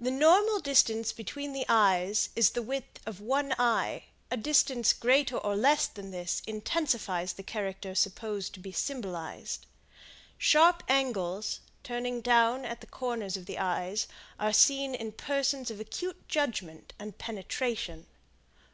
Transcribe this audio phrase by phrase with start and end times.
[0.00, 5.36] The normal distance between the eyes is the width of one eye; a distance greater
[5.36, 9.66] or less than this intensifies the character supposed to be symbolized.
[10.38, 14.06] Sharp angles, turning down at the corners of the eyes,
[14.40, 18.06] are seen in persons of acute judgment and penetration.